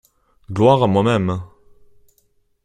[0.49, 1.39] Gloire à moi-même!